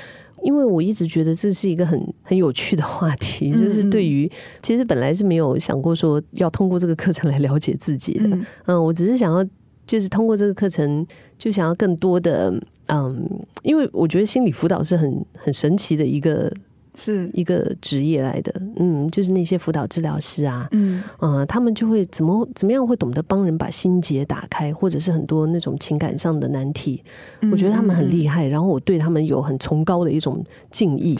[0.42, 8.46] 因为我一直觉得这是一个很很有趣的话题，嗯就是对于其实本来是没有想过说要通过这个课程来了解自己的，嗯。
[8.66, 9.44] 嗯，我只是想要，
[9.86, 11.06] 就是通过这个课程，
[11.38, 12.52] 就想要更多的，
[12.86, 13.28] 嗯，
[13.62, 16.52] 因为我觉得心理辅导是很很神奇的一个
[16.94, 17.30] 是。
[17.32, 21.02] 一个职业来的，嗯，就是那些辅导治疗师啊，嗯。
[21.20, 27.02] 嗯，他们就会怎么怎么样会懂得帮人把心结打开，或者是很多那种情感上的难题，
[27.50, 31.14] 我觉得他们很厉害，然后我对他们有很崇高的一种敬意，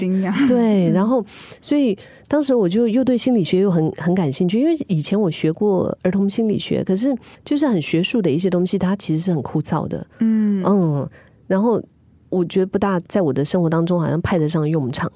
[0.46, 1.24] 对，然后
[1.60, 1.96] 所以
[2.28, 10.62] 当时我就又对心理学又很很感兴趣，因为以前我学过儿童心理学，可是就是很学术的一些东西，它其实是很枯燥的，嗯。
[10.64, 11.08] 嗯，
[11.46, 11.82] 然后
[12.28, 15.10] 我觉得不大在我的生活当中好像派得上用场。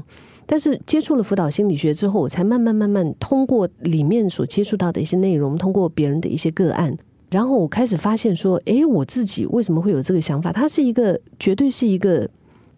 [0.47, 6.97] 但是接触了辅导心理学之后，我才慢慢慢慢通过里面所接触到的一些内容，通过别人的一些个案，
[7.31, 10.53] 然后我开始发现说，诶，我自己为什么会有这个想法？
[10.53, 12.29] 它是一个绝对是一个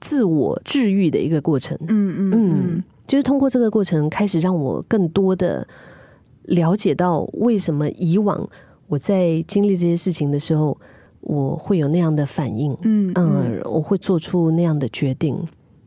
[0.00, 1.76] 自我治愈的一个过程。
[1.88, 5.66] 嗯嗯嗯，就是通过这个过程，开始让我更多的
[6.44, 8.48] 了解到为什么以往
[8.86, 10.78] 我在经历这些事情的时候，
[11.20, 13.12] 我会有那样的反应，嗯。
[13.14, 15.36] 嗯，我会做出那样的决定，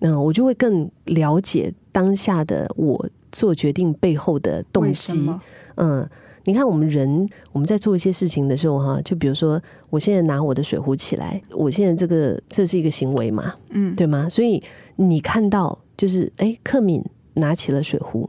[0.01, 5.41] 嗯，我就会更了解当下的我做决定背后的动机，么
[5.75, 6.09] 嗯。
[6.43, 9.61] 你看，我们人我们在做一些事情的时候，哈，就比如说，
[9.91, 14.27] 我现在拿我的水壶起来，我现在这个这是一个行为嘛，嗯对吗？
[14.27, 14.59] 所以
[14.95, 18.27] 你看到就是，哎，克敏拿起了水壶，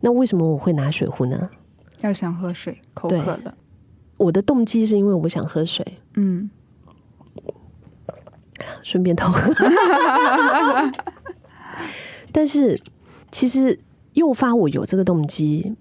[0.00, 1.50] 那为什么我会拿水壶呢？
[2.00, 3.54] 要想喝水，口渴了，
[4.16, 6.50] 我的动机是因为我想喝水，嗯
[8.82, 9.52] 顺便偷喝。
[12.32, 12.80] 但是
[13.30, 13.78] 其实
[14.14, 15.74] 诱发我有这个动机，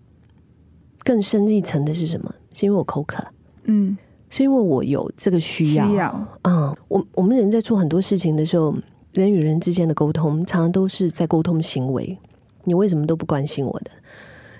[1.04, 2.34] 更深一层的是什么？
[2.54, 3.24] 是因为我口渴，
[3.63, 3.98] 嗯，
[4.30, 5.89] 是因为我有这个需需要。
[5.91, 8.76] 要，嗯，我我们人在做很多事情的时候，
[9.13, 12.17] 人与人之间的沟通，常常都是在沟通行为。
[12.63, 13.91] 你为什么都不关心我的？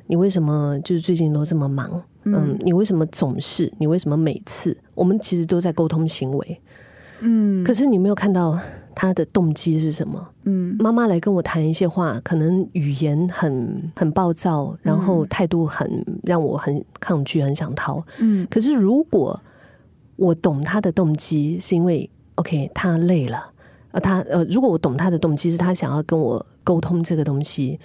[0.08, 2.02] 你为什么就是最近都这么忙？
[2.24, 3.72] 嗯，你为什么总是？
[3.78, 4.78] 你为什么每次？
[4.96, 6.62] 我们其实都在沟通行为，
[7.22, 8.60] 嗯，可是你没有看到
[8.94, 10.28] 他的动机是什么？
[10.44, 18.04] 嗯妈妈来跟我谈一些话，可能语言很很暴躁，然后态度很让我很抗拒，很想逃。
[18.20, 19.40] 嗯可是如果
[20.16, 23.52] 我懂他的动机，是因为 OK 他累了，
[23.92, 27.80] 呃，他呃，如果我懂他的动机是他想要跟我沟通这个东西，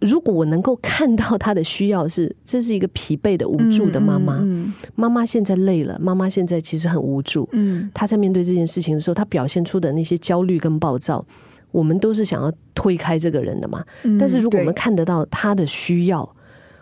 [0.00, 7.90] 如果我能够看到他的需要是， 这是一个疲惫的、无助的妈妈，嗯妈妈现在累了，妈妈现在其实很无助，嗯。
[7.92, 11.24] 她在面对这件事情的时候，她表现出的那些焦虑跟暴躁。
[11.72, 16.28] 我们都是想要推开这个人的嘛，嗯，但是如果我们看得到他的需要，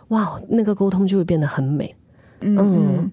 [0.09, 1.95] 哇，那个沟通就会变得很美。
[2.41, 3.11] 嗯，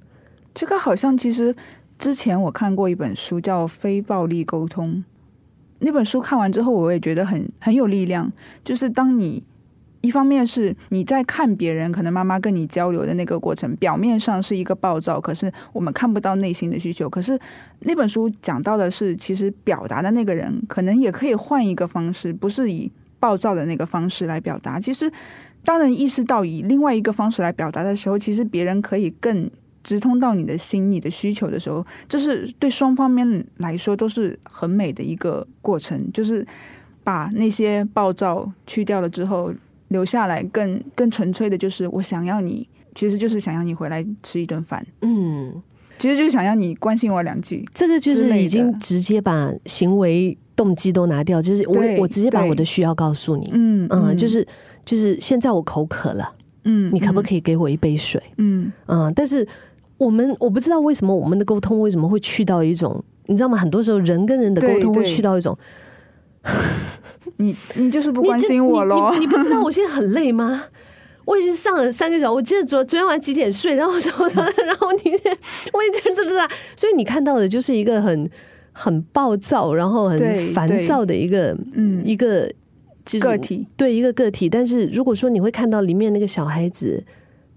[0.53, 1.53] 这个好像其实
[1.99, 4.89] 之前我看过一本书叫《非暴力沟通》，
[5.79, 8.31] 那本书看完之后，我也觉得很很有力量。
[8.63, 9.43] 就是当你
[10.05, 17.09] 一方面是你在看别人，可能妈妈跟你交流的那个过程，表面上是一个暴躁，可是我们看不到内心的需求。
[17.09, 17.39] 可是
[17.79, 24.79] 那本书讲到的是，其实表达的那个人可能也可以换一个方式，不是以暴躁的那个方式来表达。
[24.79, 25.11] 其实，
[25.63, 29.49] 当人意识到以另外一个方式来表达的时候，其实别人可以更
[29.83, 36.11] 直通到你的心、你的需求的时候，这是对双方面来说都是很美的一个过程。
[36.11, 36.45] 就是
[37.03, 39.51] 把那些暴躁去掉了之后，
[39.89, 45.61] 留下来更更纯粹的，就是我想要你，其实就是想要你回来吃一顿饭，嗯，
[45.99, 47.63] 其实就是想要你关心我两句。
[47.73, 54.45] 这个就是已经直接把行为动机都拿掉，就是我我直接把我的需要告诉你，嗯嗯，就是
[54.83, 58.21] 就是现在我口渴了，嗯你可不可以给我一杯水？
[58.37, 58.71] 嗯。
[58.87, 59.47] 嗯，但是
[59.97, 63.57] 我们我不知道为什么我们的沟通为什么会去到一种，你知道吗？
[63.57, 65.57] 很多时候人跟人的沟通会去到一种，
[67.37, 70.63] 你你就是不关心我你喽你，你不知道我现在很累吗？
[71.25, 74.99] 我已经上了三个小时，我记得昨昨天晚上几点睡，然后什么的， 然后你
[75.73, 78.29] 我已经知道，所以你看到的就是一个很
[78.71, 82.47] 很暴躁，然后很烦躁的一个嗯一个
[83.03, 87.03] 就是个体对一个个体，但是如果说你会看到里面那个小孩子，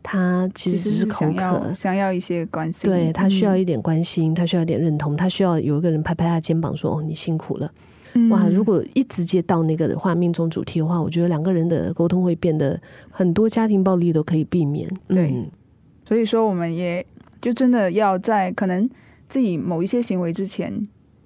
[0.03, 7.70] 他其实只是口想要渴，想要一些关心，对他需要嗯一点关心，他需要一点认同，他需要有一个人拍拍他肩膀说：“哦，你辛苦了。”
[8.14, 14.88] 嗯哇，如果一直接到那个的话，命中主题的话，我觉得两个人的沟通会变得很多家庭暴力都可以避免。
[15.09, 15.51] 对嗯
[16.05, 17.05] 所以说我们也
[17.40, 18.88] 就真的要在可能
[19.29, 20.73] 自己某一些行为之前，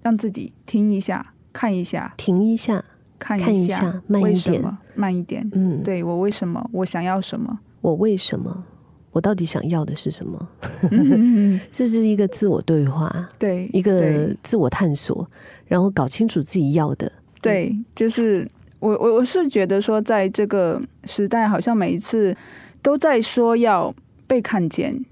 [0.02, 2.84] 让自己听一下、看一下、停一下，
[3.16, 5.48] 看看一下，下慢一点慢一点？
[5.52, 6.68] 嗯，对我为什么？
[6.72, 7.60] 我想要什么？
[7.80, 8.64] 我为什么？
[9.12, 10.48] 我到底想要的是什么？
[10.90, 15.28] 嗯 这是一个自我对话，对，一个自我探索，
[15.66, 17.12] 然后搞清楚自己要的。
[17.42, 18.48] 对，就是
[18.80, 22.34] 我我我是觉得说，在这个时代，好像每一次
[22.80, 23.94] 都在说要
[24.26, 25.04] 被看见，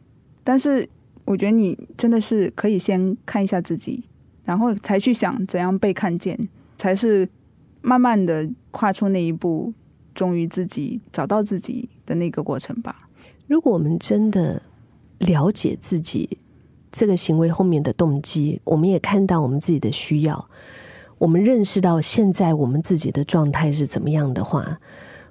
[0.43, 0.89] 但是
[1.27, 4.03] 我觉得你真的是可以先看一下自己，
[4.45, 6.39] 然后才去想怎样被看见，
[6.79, 7.29] 才是
[7.83, 9.75] 慢慢的跨出那一步，
[10.15, 12.97] 忠于自己，找到自己的那个过程吧。
[13.51, 14.63] 如果我们真的
[15.19, 16.39] 了解自己
[16.93, 20.49] 这个行为后面的动机，我们也看到我们自己的需要，
[21.19, 24.79] 我们认识到现在我们自己的状态是怎么样的话，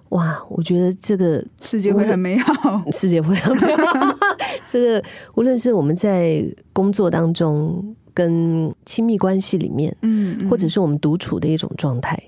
[0.09, 2.83] 哇，我觉得这个世界会很美好。
[2.91, 4.17] 世界会很美好。
[4.67, 5.03] 这个
[5.35, 12.21] 无论是我们在工作当中跟亲密关系里面，嗯，嗯或者是我们独处的一种状态，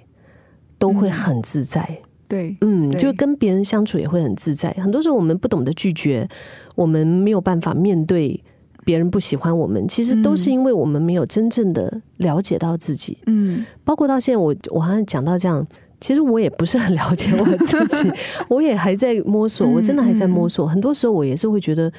[0.79, 2.01] 都会很自在。
[2.31, 4.71] 对，嗯，就跟别人相处也会很自在。
[4.79, 6.25] 很多时候我们不懂得拒绝，
[6.75, 8.41] 我们没有办法面对
[8.85, 13.17] 别人不喜欢我们，其实都是因为我们没有真正的了解到自己。
[13.25, 15.67] 嗯包括到现在我，我好像讲到这样，
[15.99, 18.11] 其实我也不是很了解我自己，
[18.47, 20.65] 我也还在摸索，嗯我真的还在摸索。
[20.65, 21.91] 很多时候我也是会觉得。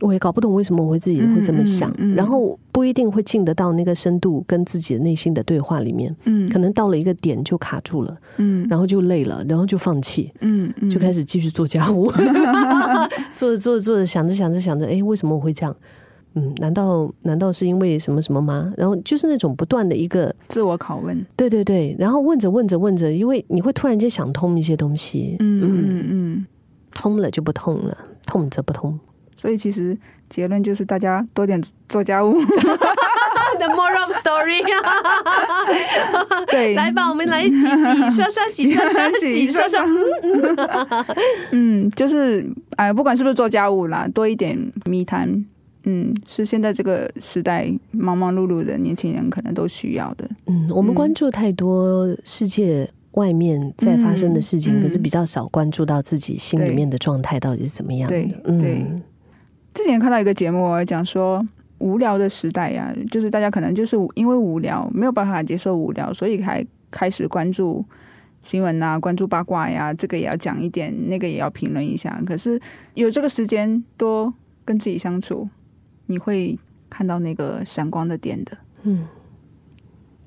[0.00, 10.32] 我也搞不懂为什么我会自己会这么想，嗯嗯嗯然后不一定会进得到那个深度跟自己的内心的对话里面，嗯，可能到了一个点就卡住了，嗯然后就累了，然后就放弃，
[10.90, 12.10] 就开始继续做家务，
[13.34, 15.74] 做着做着做着，想着想着想着，哎，为什么我会这样？
[16.34, 18.72] 嗯，难道难道是因为什么什么吗？
[18.76, 21.24] 然后就是那种不断的一个，自我拷问。
[21.34, 26.46] 对对对，然后问着问着问着，因为你会突然间想通一些东西，嗯嗯嗯。
[26.90, 28.98] 通了就不痛了，痛则不通。
[29.38, 29.96] 所以其实
[30.28, 32.34] 结论就是大家多点做家务。
[33.58, 34.62] The moral of story，
[36.46, 37.66] 对， 来吧，我们来一起洗
[38.14, 39.84] 刷刷，洗刷刷，洗刷刷。
[41.50, 42.46] 嗯，就是
[42.76, 45.44] 哎，不管是不是做家务啦，多一点密谈，
[45.84, 50.28] 嗯，是现在这个时代忙忙碌碌的年轻人可能都需要的。
[50.46, 58.14] 嗯，我们关注太多世界外面在发生的事情，嗯可是比较少关注到自己心里面的状态到底是怎么样的。
[58.14, 58.86] 对嗯对
[59.78, 61.40] 之前看到一个节目，讲说
[61.78, 67.84] 无聊的时代呀、就是大家可能就是因为无聊，没有办法接受无聊，所以才开始关注
[68.42, 72.20] 新闻啊，关注八卦呀，这个也要讲一点，那个也要评论一下。
[72.26, 72.60] 可是
[72.94, 75.48] 有这个时间多跟自己相处，
[76.06, 76.58] 你会
[76.90, 78.58] 看到那个闪光的点的。
[78.82, 79.06] 嗯，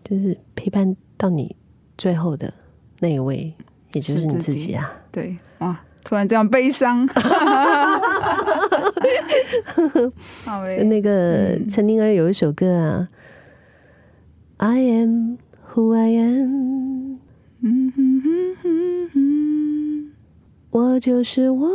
[0.01, 1.53] 就是陪伴到你
[1.97, 2.53] 最后的
[2.99, 3.53] 那一位，
[3.91, 4.89] 也就是你自己啊。
[5.11, 7.07] 对，哇，突然这样悲伤。
[10.45, 13.07] 好嘞，那个嗯陈宁儿有一首歌啊
[14.57, 15.37] ，I am
[15.73, 17.17] who I am，
[17.61, 20.11] 嗯哼哼哼哼。
[20.71, 21.69] 我就是我。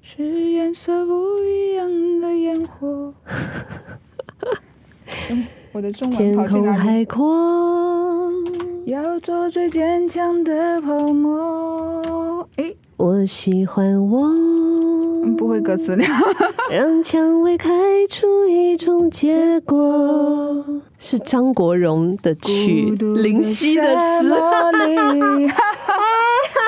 [0.00, 1.86] 是颜色不一样
[2.20, 3.12] 的烟火。
[5.28, 6.78] 嗯 我的中文天空跑去哪里？
[6.78, 8.32] 海阔，
[8.86, 12.48] 要做最坚强的泡沫。
[12.56, 14.26] 诶，我喜欢我。
[15.24, 16.04] 嗯不会歌词了。
[16.70, 17.70] 让蔷薇开
[18.08, 20.64] 出一种结果，
[20.98, 22.90] 是张国荣的曲，
[23.22, 23.82] 林夕的
[24.20, 24.28] 词。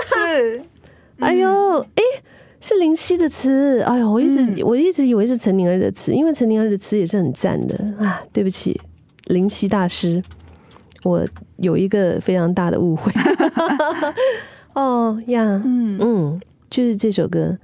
[0.07, 0.63] 是，
[1.19, 2.03] 哎呦，哎，
[2.61, 3.81] 是林夕的词。
[3.81, 8.23] 哎呦，我一直、嗯我一直以为是陈宁儿的词，因为陈宁儿的词也是很赞的啊。
[8.33, 8.81] 对不起，
[9.27, 10.23] 林夕大师，
[11.03, 13.13] 我有一个非常大的误会。
[14.81, 16.41] 哦呀，嗯嗯，
[16.71, 17.59] 就是这首歌，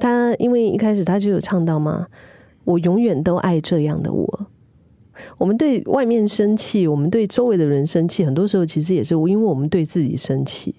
[0.00, 2.06] 他因为一开始他就有唱到嘛，
[2.64, 4.46] 我永远都爱这样的我。
[5.38, 10.74] 我们对外面生气，我们对周围的人生气，很多时候其实也是因为我们对自己生气。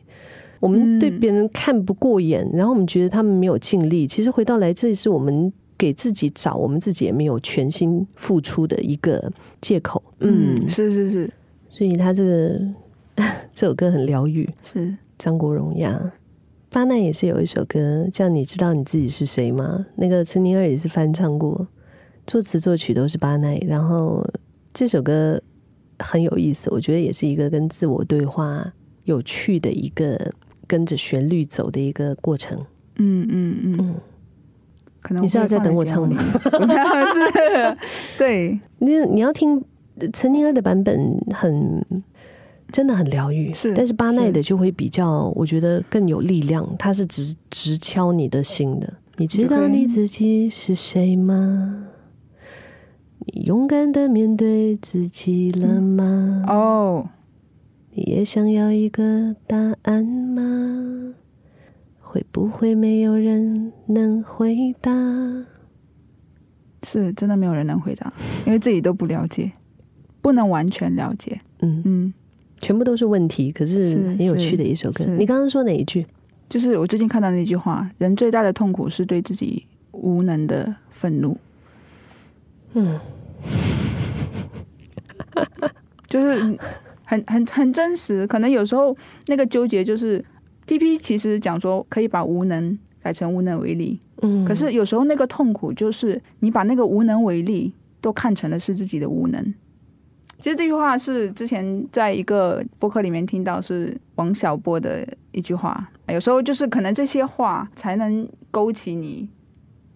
[0.60, 4.08] 我们对嗯别人看不过眼，然后我们觉得他们没有尽力。
[4.08, 9.32] 其实回到来，这也是我们给自己找，我们自己也没有全心付出的一个
[9.62, 10.02] 借口。
[10.20, 11.30] 嗯，嗯，是是是
[11.70, 12.60] 所以他这个
[13.54, 14.50] 这首歌很疗愈。
[14.64, 16.14] 是，张国荣呀。
[16.70, 21.66] 巴奈也是有一首歌叫《你知道你自己是谁吗》，那个陈宁儿也是翻唱过，
[22.28, 23.58] 作词作曲都是巴奈。
[23.66, 24.28] 然后
[24.74, 25.42] 这首歌
[26.00, 28.74] 很有意思，我觉得也是一个跟自我对话
[29.06, 30.20] 有趣的一个
[30.68, 32.60] 跟着旋律走的一个过程。
[32.98, 33.96] 嗯嗯嗯，嗯，
[35.02, 37.78] 可能你是要在等我唱吗 是，
[38.18, 39.64] 对， 你你要听
[40.00, 41.86] 呃陈宁儿的版本很。
[42.76, 48.94] 真的很疗愈，是但是巴奈的就会比较，我觉得更有力量，它是直直敲你的心的。
[49.16, 51.88] 你知道你自己是谁吗？
[53.20, 56.44] 你勇敢的面对自己了吗？
[56.50, 57.08] 哦，
[57.92, 61.14] 你也想要一个答案吗？
[62.02, 64.92] 会不会没有人能回答？
[66.84, 68.12] 是真的没有人能回答，
[68.46, 69.50] 因为自己都不了解，
[70.22, 71.40] 不能完全了解。
[71.62, 72.14] 嗯，嗯，
[72.62, 75.06] 全部都是问题，可是是很有趣的一首歌。
[75.18, 76.06] 你刚刚说哪一句？
[76.48, 81.36] 就是我最近看到那句话：人最大的痛苦是对自己无能的愤怒。
[82.74, 83.00] 嗯，
[86.08, 86.40] 就是
[87.04, 88.28] 很很很真实。
[88.28, 88.96] 可能有时候
[89.26, 90.24] 那个纠结就是
[90.68, 90.98] ，T.P.
[90.98, 99.54] 其实讲说可以把无能改成无能为力，嗯可是有时候那个痛苦就是你把那个无能为力都看成了是自己的无能。
[100.40, 105.92] 其实这句话是之前在一个播客里面听到，是王小波的一句话。
[106.10, 109.28] 有时候就是可能这些话才能勾起你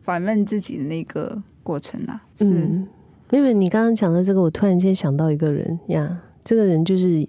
[0.01, 2.23] 反问自己的那个过程啊。
[2.39, 2.87] 嗯，
[3.29, 7.27] 妹妹，你刚刚讲的这个，我突然间想到一个人呀，这个人就是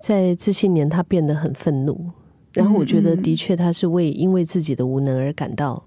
[0.00, 2.10] 在这些年他变得很愤怒，
[2.52, 5.84] 然后我觉得的确他是为因为自己的无能而感到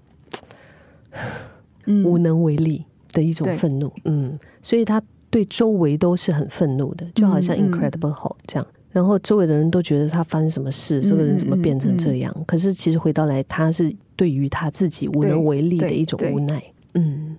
[1.84, 8.66] 嗯无能为力的一种愤怒，嗯，所以他对周围都是很愤怒的，就好像 Incredible Hulk 这样。
[8.90, 12.34] 然后周围的人都觉得他发生什么事，这个人怎么变成这样？
[12.44, 16.60] 可是其实回到来，他是对于他自己无能为力的一种无奈。
[16.94, 17.36] 嗯，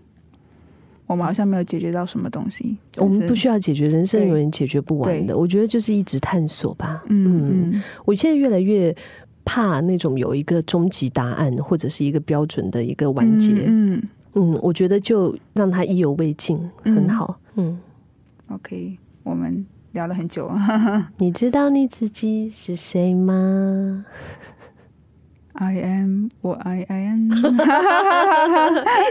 [1.07, 2.77] 我们好像没有解决到什么东西。
[2.95, 3.59] 我们不需要。
[3.59, 5.37] 解决人生，永远解决不完的。
[5.37, 7.03] 我觉得就是一直探索吧。
[7.09, 8.95] 嗯嗯我现在越来越
[9.43, 13.51] 怕那种有一个终极答案或者是一个标准的一个完结。
[13.51, 17.37] 嗯嗯我觉得就让他意犹未尽，嗯很好。
[17.55, 17.77] 嗯
[18.49, 20.51] ，，OK，我们聊了很久。
[21.17, 24.05] 你知道你自己是谁吗
[25.53, 27.29] ？I am 我 I I am。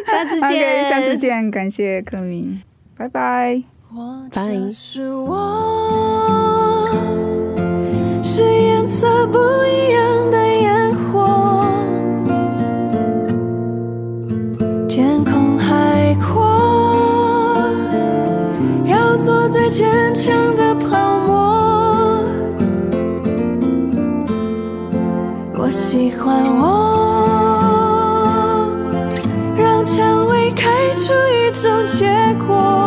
[0.07, 2.63] 下次见下次见，感谢柯明，
[2.97, 3.63] 拜拜。
[3.93, 6.89] 我拜就是我，
[8.23, 10.39] 是颜色不一样的
[19.51, 22.25] 最坚强的泡沫。
[25.55, 26.69] 我喜欢我，
[29.57, 32.07] 让蔷薇开出一种结
[32.47, 32.80] 果。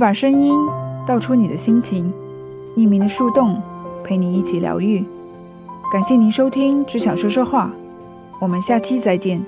[0.00, 0.58] 把声音，
[1.06, 2.10] 道出你的心情。
[2.74, 3.60] 匿名的树洞，
[4.02, 5.04] 陪你一起疗愈。
[5.92, 7.66] 感谢您收听《只想说说话》，
[8.40, 9.44] 我们下期再见。